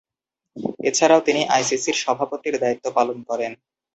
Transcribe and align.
এছাড়াও 0.83 1.21
তিনি 1.21 1.41
আইসিসি’র 1.55 1.97
সভাপতির 2.03 2.55
দায়িত্ব 2.59 2.85
পালন 2.97 3.17
করেন। 3.29 3.51